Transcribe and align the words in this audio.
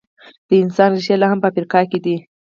د 0.47 0.49
انسان 0.63 0.89
ریښې 0.95 1.15
لا 1.21 1.27
هم 1.31 1.39
په 1.41 1.47
افریقا 1.51 1.81
کې 1.91 1.99
دي. 2.05 2.15